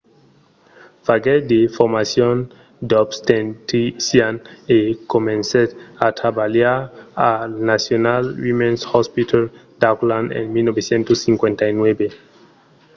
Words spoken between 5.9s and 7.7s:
a trabalhar al